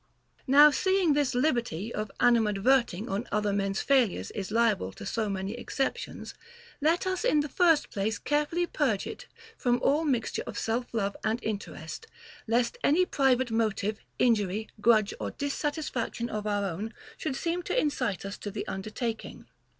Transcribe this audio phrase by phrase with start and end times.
[0.45, 0.47] 26.
[0.47, 5.51] Now seeing this liberty of animadverting on other men's failures is liable to so many
[5.53, 6.33] exceptions,
[6.81, 11.15] let us in the first place carefully purge it from all mixture of self love
[11.23, 12.07] and interest,
[12.47, 17.79] lest any private motive, injury, grudge, or dis satisfaction of our own should seem to
[17.79, 19.45] incite us to the undertaking.